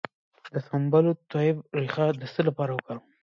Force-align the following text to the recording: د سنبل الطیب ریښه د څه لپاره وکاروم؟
د 0.53 0.55
سنبل 0.67 1.05
الطیب 1.15 1.55
ریښه 1.79 2.05
د 2.19 2.21
څه 2.33 2.41
لپاره 2.47 2.71
وکاروم؟ 2.73 3.07